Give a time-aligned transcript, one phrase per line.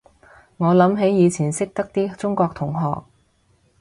[0.57, 3.03] 我諗起以前識得啲中國同學